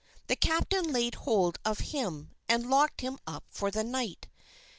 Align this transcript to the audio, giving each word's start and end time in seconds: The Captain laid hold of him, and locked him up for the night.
The 0.29 0.35
Captain 0.35 0.91
laid 0.91 1.13
hold 1.13 1.59
of 1.63 1.77
him, 1.93 2.31
and 2.49 2.71
locked 2.71 3.01
him 3.01 3.19
up 3.27 3.43
for 3.51 3.69
the 3.69 3.83
night. 3.83 4.29